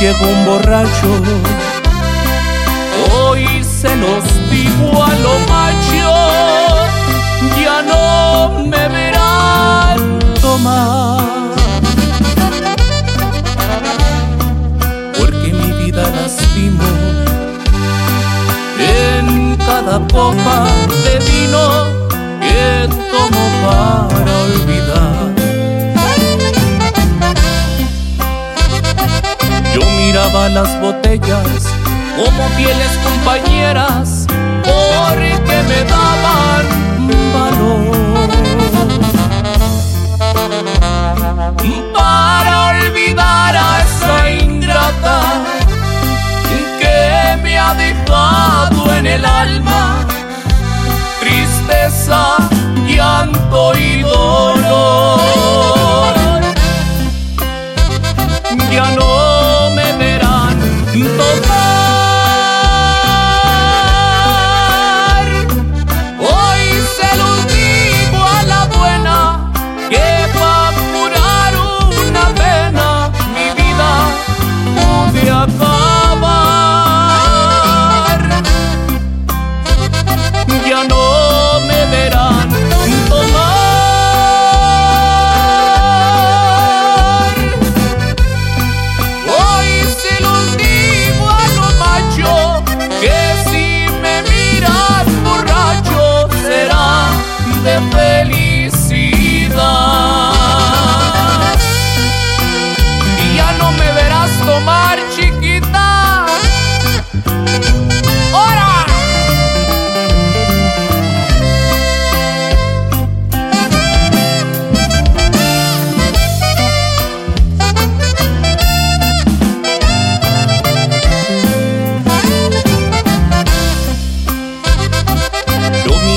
[0.00, 1.08] llegó un borracho.
[3.12, 6.10] Hoy se los digo a lo macho,
[7.62, 11.20] ya no me verán tomar.
[15.18, 16.82] Porque mi vida lastimo
[18.78, 20.66] en cada copa
[21.04, 21.64] de vino
[22.40, 24.79] que tomo para olvidar.
[30.32, 31.66] las botellas
[32.16, 34.26] como fieles compañeras,
[34.62, 35.59] porque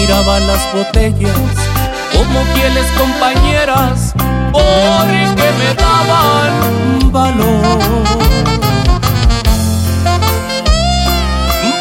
[0.04, 1.32] miraba las botellas
[2.12, 4.14] como fieles compañeras,
[4.52, 8.04] porque me daban valor.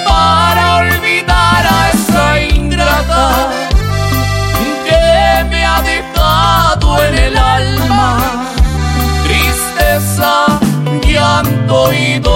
[0.06, 3.30] Para olvidar a esa ingrata
[4.86, 8.44] que me ha dejado en el alma,
[9.24, 10.60] tristeza,
[11.04, 12.31] llanto y dolor.